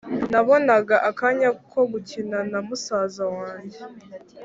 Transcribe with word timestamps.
nabonaga 0.31 0.95
akanya 1.09 1.49
ko 1.71 1.79
gukina 1.91 2.37
na 2.51 2.59
musaza 2.67 3.23
wange, 3.37 3.79